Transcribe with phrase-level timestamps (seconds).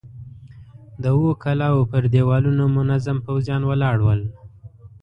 [1.01, 4.21] د اوو کلاوو پر دېوالونو منظم پوځيان ولاړ ول.